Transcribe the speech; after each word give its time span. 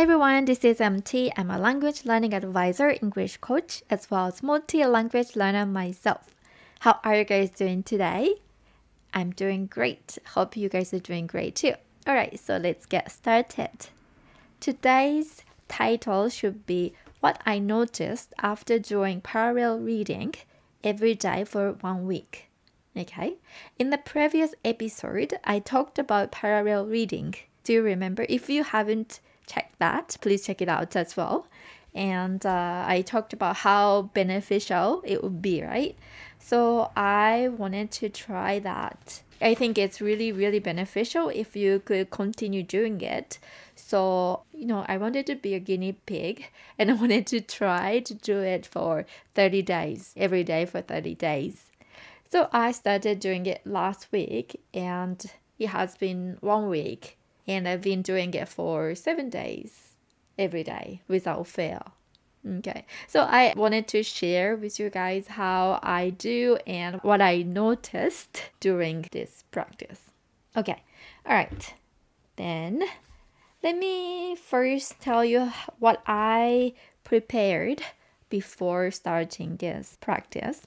Hi 0.00 0.04
everyone, 0.04 0.46
this 0.46 0.64
is 0.64 0.80
MT. 0.80 1.30
I'm 1.36 1.50
a 1.50 1.58
language 1.58 2.06
learning 2.06 2.32
advisor, 2.32 2.88
English 3.02 3.36
coach, 3.36 3.82
as 3.90 4.10
well 4.10 4.28
as 4.28 4.42
multi-language 4.42 5.36
learner 5.36 5.66
myself. 5.66 6.34
How 6.78 7.00
are 7.04 7.16
you 7.16 7.24
guys 7.24 7.50
doing 7.50 7.82
today? 7.82 8.36
I'm 9.12 9.30
doing 9.32 9.66
great. 9.66 10.16
Hope 10.28 10.56
you 10.56 10.70
guys 10.70 10.94
are 10.94 11.00
doing 11.00 11.26
great 11.26 11.54
too. 11.54 11.74
Alright, 12.08 12.40
so 12.40 12.56
let's 12.56 12.86
get 12.86 13.12
started. 13.12 13.88
Today's 14.58 15.42
title 15.68 16.30
should 16.30 16.64
be 16.64 16.94
What 17.20 17.42
I 17.44 17.58
Noticed 17.58 18.32
After 18.40 18.78
Doing 18.78 19.20
Parallel 19.20 19.80
Reading 19.80 20.34
Every 20.82 21.14
Day 21.14 21.44
for 21.44 21.72
One 21.72 22.06
Week. 22.06 22.48
Okay, 22.96 23.34
in 23.78 23.90
the 23.90 23.98
previous 23.98 24.54
episode, 24.64 25.34
I 25.44 25.58
talked 25.58 25.98
about 25.98 26.32
parallel 26.32 26.86
reading. 26.86 27.34
Do 27.64 27.74
you 27.74 27.82
remember? 27.82 28.24
If 28.30 28.48
you 28.48 28.64
haven't 28.64 29.20
check 29.50 29.72
that. 29.78 30.16
Please 30.20 30.44
check 30.46 30.62
it 30.62 30.68
out 30.68 30.96
as 30.96 31.16
well. 31.16 31.46
And 31.94 32.44
uh, 32.46 32.84
I 32.86 33.02
talked 33.02 33.32
about 33.32 33.56
how 33.56 34.02
beneficial 34.14 35.02
it 35.04 35.22
would 35.22 35.42
be, 35.42 35.62
right? 35.62 35.96
So 36.38 36.90
I 36.96 37.48
wanted 37.48 37.90
to 37.92 38.08
try 38.08 38.60
that. 38.60 39.22
I 39.42 39.54
think 39.54 39.78
it's 39.78 40.00
really, 40.00 40.32
really 40.32 40.58
beneficial 40.58 41.30
if 41.30 41.56
you 41.56 41.80
could 41.80 42.10
continue 42.10 42.62
doing 42.62 43.00
it. 43.00 43.38
So, 43.74 44.42
you 44.52 44.66
know, 44.66 44.84
I 44.86 44.98
wanted 44.98 45.26
to 45.26 45.34
be 45.34 45.54
a 45.54 45.58
guinea 45.58 45.92
pig 45.92 46.46
and 46.78 46.90
I 46.90 46.94
wanted 46.94 47.26
to 47.28 47.40
try 47.40 48.00
to 48.00 48.14
do 48.14 48.38
it 48.38 48.66
for 48.66 49.06
30 49.34 49.62
days, 49.62 50.12
every 50.16 50.44
day 50.44 50.66
for 50.66 50.80
30 50.80 51.14
days. 51.14 51.64
So 52.30 52.48
I 52.52 52.70
started 52.70 53.18
doing 53.18 53.46
it 53.46 53.66
last 53.66 54.06
week 54.12 54.60
and 54.72 55.24
it 55.58 55.68
has 55.68 55.96
been 55.96 56.36
one 56.40 56.68
week 56.68 57.18
and 57.50 57.66
I've 57.66 57.82
been 57.82 58.00
doing 58.00 58.32
it 58.32 58.48
for 58.48 58.94
seven 58.94 59.28
days 59.28 59.96
every 60.38 60.62
day 60.62 61.02
without 61.08 61.48
fail. 61.48 61.94
Okay, 62.58 62.86
so 63.08 63.22
I 63.22 63.52
wanted 63.56 63.88
to 63.88 64.02
share 64.02 64.56
with 64.56 64.78
you 64.78 64.88
guys 64.88 65.26
how 65.26 65.80
I 65.82 66.10
do 66.10 66.58
and 66.66 67.00
what 67.02 67.20
I 67.20 67.42
noticed 67.42 68.50
during 68.60 69.06
this 69.10 69.44
practice. 69.50 70.00
Okay, 70.56 70.82
all 71.26 71.34
right, 71.34 71.74
then 72.36 72.84
let 73.62 73.76
me 73.76 74.36
first 74.36 75.00
tell 75.00 75.24
you 75.24 75.52
what 75.80 76.02
I 76.06 76.72
prepared 77.04 77.82
before 78.30 78.90
starting 78.92 79.56
this 79.56 79.98
practice. 80.00 80.66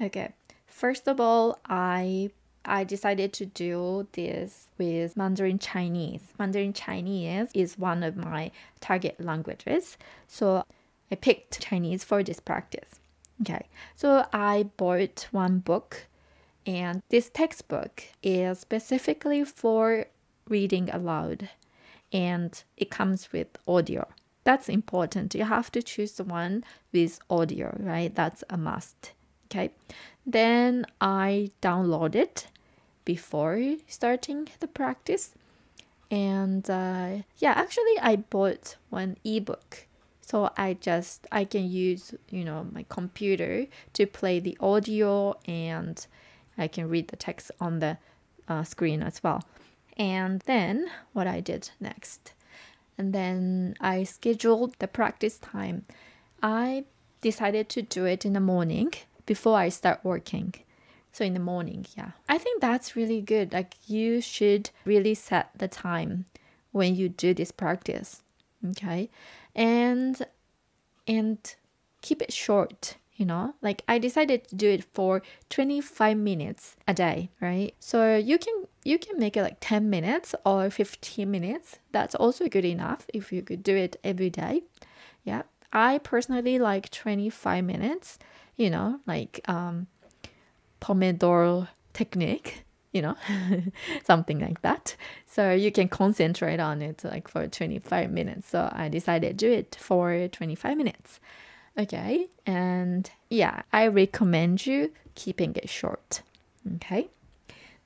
Okay, 0.00 0.34
first 0.66 1.08
of 1.08 1.20
all, 1.20 1.58
I 1.66 2.30
I 2.68 2.84
decided 2.84 3.32
to 3.34 3.46
do 3.46 4.06
this 4.12 4.68
with 4.76 5.16
Mandarin 5.16 5.58
Chinese. 5.58 6.20
Mandarin 6.38 6.72
Chinese 6.72 7.50
is 7.54 7.78
one 7.78 8.02
of 8.02 8.16
my 8.16 8.50
target 8.80 9.16
languages. 9.18 9.96
So 10.26 10.64
I 11.10 11.14
picked 11.14 11.60
Chinese 11.60 12.04
for 12.04 12.22
this 12.22 12.40
practice. 12.40 13.00
Okay, 13.40 13.68
so 13.94 14.26
I 14.32 14.64
bought 14.76 15.28
one 15.30 15.60
book, 15.60 16.06
and 16.66 17.02
this 17.08 17.30
textbook 17.30 18.02
is 18.22 18.58
specifically 18.58 19.44
for 19.44 20.06
reading 20.48 20.90
aloud, 20.90 21.48
and 22.12 22.62
it 22.76 22.90
comes 22.90 23.32
with 23.32 23.46
audio. 23.66 24.08
That's 24.42 24.68
important. 24.68 25.36
You 25.36 25.44
have 25.44 25.70
to 25.72 25.82
choose 25.82 26.12
the 26.12 26.24
one 26.24 26.64
with 26.92 27.20
audio, 27.30 27.76
right? 27.78 28.12
That's 28.12 28.42
a 28.50 28.56
must. 28.56 29.12
Okay, 29.46 29.70
then 30.26 30.84
I 31.00 31.52
downloaded 31.62 32.44
before 33.08 33.76
starting 33.86 34.46
the 34.60 34.66
practice. 34.68 35.32
And 36.10 36.68
uh, 36.68 37.22
yeah, 37.38 37.54
actually, 37.56 37.98
I 38.02 38.16
bought 38.16 38.76
one 38.90 39.16
ebook. 39.24 39.86
So 40.20 40.50
I 40.58 40.74
just 40.74 41.26
I 41.32 41.46
can 41.46 41.70
use 41.70 42.14
you 42.28 42.44
know 42.44 42.66
my 42.70 42.84
computer 42.90 43.64
to 43.94 44.04
play 44.06 44.40
the 44.40 44.58
audio 44.60 45.38
and 45.46 45.96
I 46.58 46.68
can 46.68 46.90
read 46.90 47.08
the 47.08 47.16
text 47.16 47.50
on 47.58 47.78
the 47.78 47.96
uh, 48.46 48.62
screen 48.62 49.02
as 49.02 49.22
well. 49.22 49.42
And 49.96 50.42
then 50.42 50.90
what 51.14 51.26
I 51.26 51.40
did 51.40 51.70
next, 51.80 52.34
and 52.98 53.14
then 53.14 53.74
I 53.80 54.04
scheduled 54.04 54.74
the 54.80 54.86
practice 54.86 55.38
time. 55.38 55.86
I 56.42 56.84
decided 57.22 57.70
to 57.70 57.80
do 57.80 58.04
it 58.04 58.26
in 58.26 58.34
the 58.34 58.48
morning 58.54 58.92
before 59.24 59.56
I 59.56 59.70
start 59.70 60.00
working. 60.04 60.52
So 61.18 61.24
in 61.24 61.34
the 61.34 61.40
morning, 61.40 61.84
yeah. 61.96 62.12
I 62.28 62.38
think 62.38 62.60
that's 62.60 62.94
really 62.94 63.20
good. 63.20 63.52
Like 63.52 63.74
you 63.88 64.20
should 64.20 64.70
really 64.84 65.14
set 65.14 65.50
the 65.58 65.66
time 65.66 66.26
when 66.70 66.94
you 66.94 67.08
do 67.08 67.34
this 67.34 67.50
practice. 67.50 68.22
Okay? 68.64 69.10
And 69.52 70.24
and 71.08 71.38
keep 72.02 72.22
it 72.22 72.32
short, 72.32 72.98
you 73.16 73.26
know? 73.26 73.54
Like 73.60 73.82
I 73.88 73.98
decided 73.98 74.46
to 74.46 74.54
do 74.54 74.68
it 74.68 74.84
for 74.84 75.22
25 75.50 76.16
minutes 76.16 76.76
a 76.86 76.94
day, 76.94 77.30
right? 77.40 77.74
So 77.80 78.14
you 78.14 78.38
can 78.38 78.68
you 78.84 78.96
can 78.96 79.18
make 79.18 79.36
it 79.36 79.42
like 79.42 79.56
10 79.58 79.90
minutes 79.90 80.36
or 80.46 80.70
15 80.70 81.28
minutes. 81.28 81.80
That's 81.90 82.14
also 82.14 82.46
good 82.48 82.64
enough 82.64 83.06
if 83.12 83.32
you 83.32 83.42
could 83.42 83.64
do 83.64 83.74
it 83.74 83.96
every 84.04 84.30
day. 84.30 84.62
Yeah. 85.24 85.42
I 85.72 85.98
personally 85.98 86.60
like 86.60 86.92
25 86.92 87.64
minutes, 87.64 88.20
you 88.56 88.70
know, 88.70 89.00
like 89.04 89.40
um 89.48 89.88
Pomodoro 90.80 91.68
technique, 91.92 92.64
you 92.92 93.02
know, 93.02 93.16
something 94.04 94.40
like 94.40 94.62
that. 94.62 94.96
So 95.26 95.52
you 95.52 95.70
can 95.72 95.88
concentrate 95.88 96.60
on 96.60 96.82
it 96.82 97.02
like 97.04 97.28
for 97.28 97.46
25 97.46 98.10
minutes. 98.10 98.48
So 98.48 98.68
I 98.72 98.88
decided 98.88 99.38
to 99.38 99.46
do 99.46 99.52
it 99.52 99.76
for 99.80 100.28
25 100.28 100.76
minutes. 100.76 101.20
Okay, 101.78 102.26
and 102.44 103.08
yeah, 103.30 103.62
I 103.72 103.86
recommend 103.86 104.66
you 104.66 104.92
keeping 105.14 105.54
it 105.54 105.68
short. 105.68 106.22
Okay, 106.76 107.08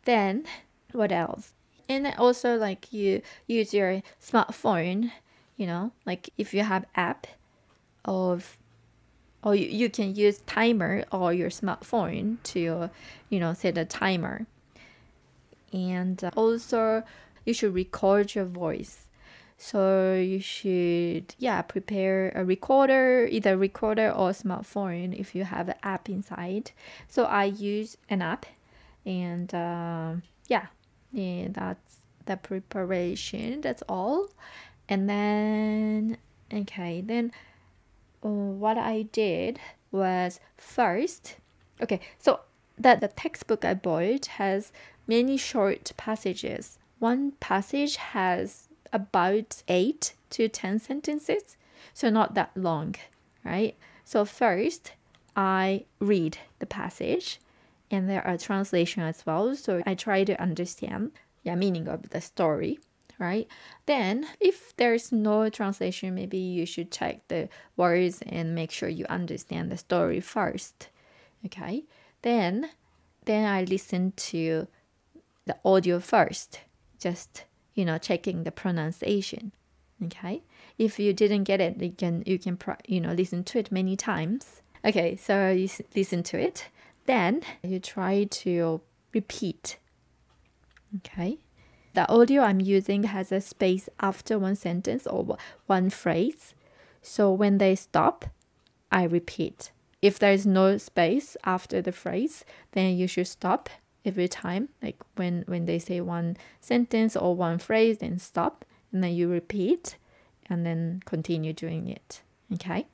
then 0.04 0.44
what 0.92 1.12
else? 1.12 1.52
And 1.88 2.06
also 2.16 2.56
like 2.56 2.90
you 2.92 3.20
use 3.46 3.74
your 3.74 4.02
smartphone, 4.22 5.12
you 5.56 5.66
know, 5.66 5.92
like 6.06 6.30
if 6.38 6.54
you 6.54 6.62
have 6.62 6.86
app 6.96 7.26
of 8.06 8.56
or 9.42 9.54
you, 9.54 9.66
you 9.66 9.90
can 9.90 10.14
use 10.14 10.38
timer 10.46 11.04
or 11.10 11.32
your 11.32 11.50
smartphone 11.50 12.36
to 12.44 12.90
you 13.28 13.40
know 13.40 13.54
set 13.54 13.76
a 13.78 13.84
timer. 13.84 14.46
And 15.72 16.22
also 16.36 17.02
you 17.44 17.54
should 17.54 17.74
record 17.74 18.34
your 18.34 18.44
voice. 18.44 19.06
So 19.56 20.14
you 20.14 20.40
should 20.40 21.34
yeah 21.38 21.62
prepare 21.62 22.32
a 22.34 22.44
recorder 22.44 23.28
either 23.30 23.56
recorder 23.56 24.10
or 24.10 24.30
smartphone 24.30 25.18
if 25.18 25.34
you 25.34 25.44
have 25.44 25.68
an 25.68 25.76
app 25.82 26.08
inside. 26.08 26.72
So 27.08 27.24
i 27.24 27.44
use 27.44 27.96
an 28.08 28.22
app 28.22 28.46
and 29.06 29.52
uh, 29.54 30.14
yeah 30.48 30.66
yeah 31.12 31.48
that's 31.50 31.96
the 32.26 32.36
preparation. 32.36 33.60
That's 33.60 33.82
all. 33.88 34.28
And 34.88 35.08
then 35.08 36.18
okay 36.52 37.00
then 37.00 37.32
uh, 37.34 37.51
Um, 38.22 38.60
what 38.60 38.78
I 38.78 39.02
did 39.02 39.58
was 39.90 40.40
first, 40.56 41.36
okay, 41.80 42.00
so 42.18 42.40
that 42.78 43.00
the 43.00 43.08
textbook 43.08 43.64
I 43.64 43.74
bought 43.74 44.26
has 44.26 44.72
many 45.06 45.36
short 45.36 45.92
passages. 45.96 46.78
One 46.98 47.32
passage 47.40 47.96
has 47.96 48.68
about 48.92 49.62
eight 49.68 50.14
to 50.30 50.48
ten 50.48 50.78
sentences, 50.78 51.56
so 51.92 52.10
not 52.10 52.34
that 52.34 52.56
long, 52.56 52.94
right? 53.44 53.76
So 54.04 54.24
first, 54.24 54.92
I 55.36 55.84
read 55.98 56.38
the 56.58 56.66
passage, 56.66 57.40
and 57.90 58.08
there 58.08 58.26
are 58.26 58.38
translation 58.38 59.02
as 59.02 59.24
well. 59.26 59.54
So 59.56 59.82
I 59.84 59.94
try 59.94 60.24
to 60.24 60.40
understand 60.40 61.12
the 61.44 61.56
meaning 61.56 61.88
of 61.88 62.10
the 62.10 62.20
story 62.20 62.78
right? 63.18 63.46
Then, 63.86 64.26
if 64.40 64.76
there's 64.76 65.12
no 65.12 65.48
translation, 65.48 66.14
maybe 66.14 66.38
you 66.38 66.66
should 66.66 66.90
check 66.90 67.28
the 67.28 67.48
words 67.76 68.22
and 68.26 68.54
make 68.54 68.70
sure 68.70 68.88
you 68.88 69.06
understand 69.08 69.70
the 69.70 69.76
story 69.76 70.20
first. 70.20 70.88
Okay? 71.46 71.84
Then, 72.22 72.70
then 73.24 73.48
I 73.48 73.64
listen 73.64 74.12
to 74.12 74.66
the 75.44 75.56
audio 75.64 76.00
first, 76.00 76.60
just 76.98 77.44
you 77.74 77.84
know, 77.84 77.98
checking 77.98 78.44
the 78.44 78.52
pronunciation. 78.52 79.52
Okay? 80.04 80.42
If 80.78 80.98
you 80.98 81.12
didn't 81.12 81.44
get 81.44 81.60
it, 81.60 81.80
you 81.80 81.92
can 81.92 82.22
you 82.26 82.38
can 82.38 82.58
you 82.86 83.00
know 83.00 83.12
listen 83.12 83.44
to 83.44 83.58
it 83.58 83.72
many 83.72 83.96
times. 83.96 84.62
Okay, 84.84 85.16
so 85.16 85.50
you 85.50 85.68
listen 85.94 86.22
to 86.24 86.40
it. 86.40 86.68
Then 87.06 87.42
you 87.62 87.78
try 87.78 88.24
to 88.24 88.80
repeat. 89.12 89.76
Okay? 90.98 91.38
The 91.94 92.08
audio 92.08 92.42
I'm 92.42 92.60
using 92.60 93.04
has 93.04 93.32
a 93.32 93.40
space 93.40 93.88
after 94.00 94.38
one 94.38 94.56
sentence 94.56 95.06
or 95.06 95.36
one 95.66 95.90
phrase. 95.90 96.54
So 97.02 97.32
when 97.32 97.58
they 97.58 97.74
stop, 97.74 98.24
I 98.90 99.04
repeat. 99.04 99.72
If 100.00 100.18
there 100.18 100.32
is 100.32 100.46
no 100.46 100.78
space 100.78 101.36
after 101.44 101.82
the 101.82 101.92
phrase, 101.92 102.44
then 102.72 102.96
you 102.96 103.06
should 103.06 103.28
stop 103.28 103.68
every 104.04 104.28
time. 104.28 104.68
Like 104.82 104.96
when, 105.16 105.44
when 105.46 105.66
they 105.66 105.78
say 105.78 106.00
one 106.00 106.36
sentence 106.60 107.16
or 107.16 107.36
one 107.36 107.58
phrase, 107.58 107.98
then 107.98 108.18
stop 108.18 108.64
and 108.92 109.02
then 109.02 109.12
you 109.12 109.28
repeat. 109.28 109.96
and 110.52 110.66
then 110.66 111.00
continue 111.06 111.52
doing 111.52 111.88
it. 111.88 112.22
Okay. 112.52 112.86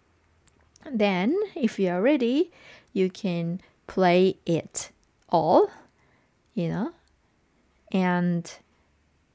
Then, 0.91 1.37
if 1.57 1.79
you 1.79 1.91
are 1.91 2.01
ready, 2.01 2.53
you 2.93 3.11
can 3.11 3.61
play 3.87 4.37
it 4.47 4.91
all, 5.29 5.69
you 6.55 6.69
know, 6.69 6.93
and 7.91 8.51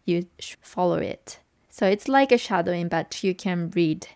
you 0.05 0.27
follow 0.61 0.97
it. 0.97 1.39
So 1.69 1.87
it's 1.87 2.07
like 2.07 2.31
a 2.31 2.37
shadowing, 2.37 2.87
but 2.87 3.23
you 3.23 3.33
can 3.33 3.71
read 3.75 4.07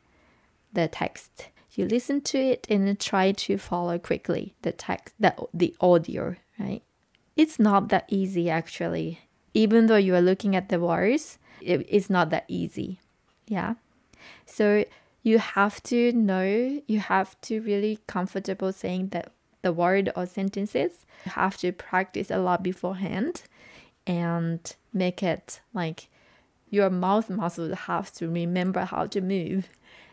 the 0.74 0.88
text. 0.88 1.48
You 1.72 1.88
listen 1.88 2.22
to 2.22 2.38
it 2.38 2.68
and 2.70 3.00
try 3.00 3.32
to 3.32 3.58
follow 3.58 4.00
quickly 4.00 4.56
the 4.62 4.72
text, 4.72 5.16
the, 5.20 5.36
the 5.54 5.76
audio, 5.80 6.36
right? 6.60 6.82
It's 7.36 7.60
not 7.60 7.90
that 7.90 8.06
easy 8.08 8.50
actually. 8.50 9.22
Even 9.54 9.88
though 9.88 9.98
you 9.98 10.16
are 10.16 10.22
looking 10.22 10.56
at 10.56 10.70
the 10.70 10.80
words, 10.80 11.40
it, 11.62 11.86
it's 11.90 12.10
not 12.10 12.30
that 12.32 12.46
easy. 12.48 13.00
Yeah. 13.48 13.76
So 14.46 14.86
you 15.24 15.40
have 15.40 15.82
to 15.84 16.12
know, 16.12 16.82
you 16.88 17.00
have 17.00 17.40
to 17.42 17.62
really 17.62 18.00
comfortable 18.08 18.72
saying 18.72 19.10
that 19.10 19.32
the 19.62 19.74
word 19.74 20.12
or 20.16 20.26
sentences. 20.26 21.06
You 21.26 21.32
have 21.34 21.58
to 21.58 21.72
practice 21.72 22.32
a 22.32 22.38
lot 22.38 22.64
beforehand 22.64 23.44
and 24.08 24.76
make 24.94 25.22
it 25.22 25.62
like 25.74 26.08
your 26.70 26.90
mouth 26.90 27.30
muscles 27.30 27.78
have 27.78 28.12
to 28.14 28.28
remember 28.30 28.86
how 28.86 29.06
to 29.08 29.22
move. 29.22 29.70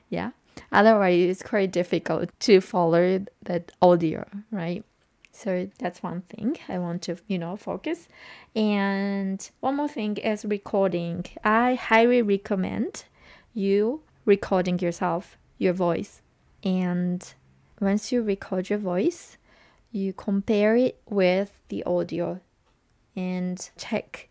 Yeah. 0.09 0.31
Otherwise, 0.71 1.31
it's 1.31 1.43
quite 1.43 1.73
difficult 1.73 2.29
to 2.41 2.61
follow 2.61 3.25
that 3.43 3.73
audio, 3.81 4.27
right? 4.51 4.85
So 5.33 5.69
that's 5.79 6.03
one 6.03 6.21
thing 6.23 6.57
I 6.69 6.79
want 6.79 7.03
to, 7.03 7.17
you 7.27 7.39
know, 7.39 7.57
focus. 7.57 8.07
And 8.55 9.49
one 9.61 9.77
more 9.77 9.89
thing 9.89 10.17
is 10.19 10.45
recording. 10.45 11.25
I 11.43 11.75
highly 11.75 12.23
recommend 12.23 13.05
you 13.53 14.03
recording 14.25 14.79
yourself, 14.79 15.37
your 15.59 15.73
voice. 15.73 16.23
And 16.63 17.35
once 17.81 18.13
you 18.13 18.23
record 18.23 18.71
your 18.71 18.79
voice, 18.79 19.37
you 19.91 20.13
compare 20.13 20.77
it 20.77 21.01
with 21.09 21.61
the 21.69 21.83
audio 21.85 22.41
and 23.17 23.71
check 23.77 24.29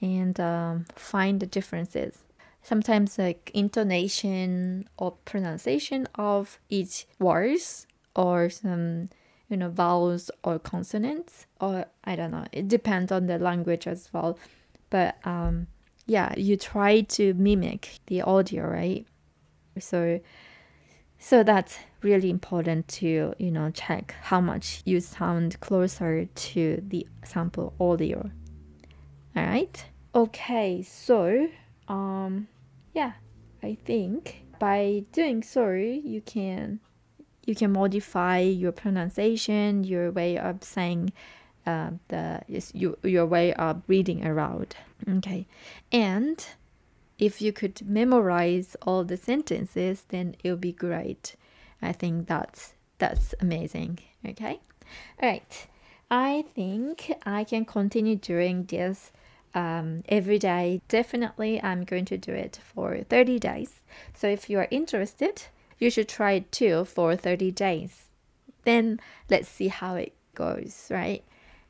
and 0.00 0.38
um, 0.40 0.84
find 0.94 1.40
the 1.40 1.46
differences. 1.46 2.18
Sometimes 2.62 3.18
like 3.18 3.50
intonation 3.54 4.88
or 4.96 5.12
pronunciation 5.24 6.08
of 6.16 6.58
each 6.68 7.06
words 7.18 7.86
or 8.14 8.50
some 8.50 9.08
you 9.48 9.56
know 9.56 9.68
vowels 9.68 10.30
or 10.42 10.58
consonants 10.58 11.46
or 11.60 11.86
I 12.04 12.16
don't 12.16 12.32
know. 12.32 12.46
It 12.52 12.68
depends 12.68 13.12
on 13.12 13.26
the 13.26 13.38
language 13.38 13.86
as 13.86 14.08
well. 14.12 14.38
But 14.90 15.16
um, 15.24 15.68
yeah, 16.06 16.34
you 16.36 16.56
try 16.56 17.02
to 17.02 17.34
mimic 17.34 18.00
the 18.06 18.22
audio, 18.22 18.66
right? 18.66 19.06
So 19.78 20.20
so 21.18 21.42
that's 21.42 21.78
really 22.06 22.30
important 22.30 22.88
to 23.00 23.34
you 23.38 23.50
know 23.50 23.70
check 23.70 24.14
how 24.22 24.40
much 24.40 24.82
you 24.84 25.00
sound 25.00 25.58
closer 25.60 26.24
to 26.24 26.82
the 26.88 27.06
sample 27.24 27.74
audio. 27.80 28.30
All 29.34 29.44
right. 29.44 29.84
Okay, 30.14 30.82
so 30.82 31.48
um 31.88 32.48
yeah, 32.94 33.12
I 33.62 33.76
think 33.84 34.42
by 34.58 35.04
doing 35.12 35.42
so 35.42 35.70
you 35.70 36.22
can 36.22 36.80
you 37.46 37.54
can 37.54 37.72
modify 37.72 38.40
your 38.40 38.72
pronunciation, 38.72 39.84
your 39.84 40.10
way 40.10 40.36
of 40.36 40.64
saying 40.64 41.12
uh, 41.66 41.90
the 42.08 42.42
your 42.72 42.96
your 43.02 43.26
way 43.26 43.54
of 43.54 43.82
reading 43.86 44.26
aloud. 44.26 44.74
Okay, 45.08 45.46
and 45.92 46.46
if 47.18 47.40
you 47.40 47.52
could 47.52 47.80
memorize 47.88 48.76
all 48.82 49.04
the 49.04 49.16
sentences, 49.16 50.04
then 50.08 50.36
it 50.42 50.50
would 50.50 50.60
be 50.60 50.72
great. 50.72 51.36
I 51.82 51.92
think 51.92 52.26
that's 52.26 52.74
that's 52.98 53.34
amazing. 53.40 53.98
Okay, 54.26 54.60
all 55.22 55.28
right. 55.28 55.66
I 56.10 56.44
think 56.54 57.12
I 57.26 57.42
can 57.42 57.64
continue 57.64 58.14
doing 58.16 58.64
this 58.64 59.10
um, 59.54 60.02
every 60.08 60.38
day. 60.38 60.82
Definitely, 60.88 61.60
I'm 61.62 61.84
going 61.84 62.04
to 62.06 62.16
do 62.16 62.32
it 62.32 62.60
for 62.62 62.98
30 62.98 63.38
days. 63.40 63.80
So 64.14 64.28
if 64.28 64.48
you 64.48 64.58
are 64.58 64.68
interested, 64.70 65.44
you 65.78 65.90
should 65.90 66.08
try 66.08 66.32
it 66.32 66.52
too 66.52 66.84
for 66.84 67.16
30 67.16 67.50
days. 67.50 68.04
Then 68.64 69.00
let's 69.28 69.48
see 69.48 69.68
how 69.68 69.96
it 69.96 70.12
goes, 70.34 70.86
right? 70.90 71.24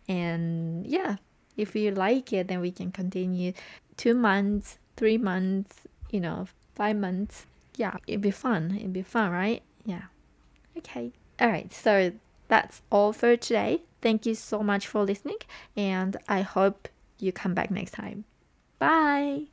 And 0.09 0.87
yeah, 0.87 1.17
if 1.57 1.75
you 1.75 1.91
like 1.93 2.33
it, 2.33 2.49
then 2.49 2.61
we 2.61 2.71
can 2.71 2.93
continue 2.93 3.53
two 3.97 4.15
months, 4.15 4.79
three 4.97 5.19
months, 5.19 5.77
you 6.11 6.21
know, 6.21 6.47
five 6.75 6.97
months. 6.97 7.47
Yeah, 7.77 7.97
it'd 8.07 8.21
be 8.21 8.31
fun. 8.31 8.77
It'd 8.77 8.93
be 8.93 9.03
fun, 9.03 9.31
right? 9.31 9.63
Yeah. 9.87 10.03
Okay. 10.77 11.13
All 11.41 11.49
right. 11.49 11.73
So 11.73 12.13
that's 12.49 12.83
all 12.91 13.13
for 13.13 13.37
today. 13.37 13.83
Thank 14.03 14.27
you 14.27 14.35
so 14.35 14.63
much 14.63 14.87
for 14.87 15.03
listening, 15.05 15.39
and 15.77 16.17
I 16.29 16.43
hope 16.43 16.89
you 17.19 17.33
come 17.33 17.55
back 17.55 17.71
next 17.71 17.93
time. 17.93 18.25
Bye. 18.79 19.47